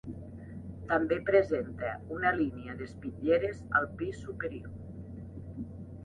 També 0.91 1.17
presenta 1.25 1.91
una 2.15 2.31
línia 2.39 2.77
d'espitlleres 2.79 3.59
al 3.81 3.85
pis 3.99 4.23
superior. 4.23 4.73